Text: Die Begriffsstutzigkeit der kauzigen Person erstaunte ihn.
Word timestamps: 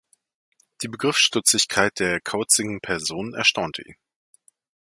Die 0.81 0.87
Begriffsstutzigkeit 0.87 1.99
der 1.99 2.19
kauzigen 2.21 2.81
Person 2.81 3.35
erstaunte 3.35 3.83
ihn. 3.83 3.97